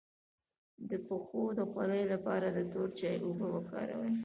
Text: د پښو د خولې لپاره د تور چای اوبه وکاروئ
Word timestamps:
د 0.89 0.91
پښو 1.07 1.41
د 1.57 1.59
خولې 1.71 2.03
لپاره 2.13 2.47
د 2.55 2.59
تور 2.71 2.89
چای 2.99 3.15
اوبه 3.25 3.47
وکاروئ 3.51 4.13